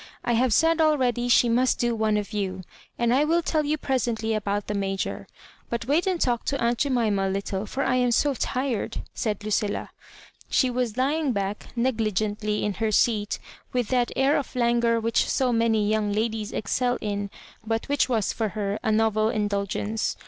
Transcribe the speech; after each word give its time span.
I 0.25 0.33
have 0.33 0.51
said 0.51 0.81
already 0.81 1.29
she 1.29 1.47
must 1.47 1.77
do 1.77 1.93
one 1.93 2.17
of 2.17 2.33
you; 2.33 2.63
and 2.97 3.13
I 3.13 3.23
will 3.23 3.43
tell 3.43 3.63
you 3.65 3.77
presently 3.77 4.33
about 4.33 4.65
the 4.65 4.73
Major. 4.73 5.27
But 5.69 5.85
wait 5.85 6.07
and 6.07 6.19
talk 6.19 6.43
to 6.45 6.59
aunt 6.59 6.79
Jemima 6.79 7.29
a 7.29 7.29
little, 7.29 7.67
for 7.67 7.83
I 7.83 7.97
am 7.97 8.09
so 8.11 8.33
tired," 8.33 9.03
said 9.13 9.43
Lucilla. 9.43 9.91
She 10.49 10.71
^was 10.71 10.97
lying 10.97 11.33
back 11.33 11.67
negligently 11.75 12.65
in 12.65 12.73
her 12.81 12.91
seat, 12.91 13.37
with 13.73 13.89
that 13.89 14.11
air 14.15 14.37
of 14.37 14.55
languor 14.55 14.99
which 14.99 15.29
so 15.29 15.53
many 15.53 15.87
young 15.87 16.11
ladies 16.11 16.51
excel 16.51 16.97
in, 16.99 17.29
but 17.63 17.87
which 17.87 18.09
was 18.09 18.33
for 18.33 18.49
her 18.57 18.79
a 18.81 18.91
novel 18.91 19.29
indulgence. 19.29 20.17